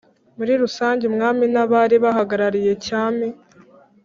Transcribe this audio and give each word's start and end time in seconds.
muri 0.37 0.53
rusange:– 0.61 1.03
umwami 1.09 1.45
n' 1.53 1.59
abari 1.63 1.95
bahagarariye 2.03 2.71
cyami 2.85 3.27